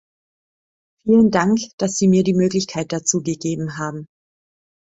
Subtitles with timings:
[1.03, 4.07] Vielen Dank, dass Sie mir die Möglichkeit dazu gegeben haben!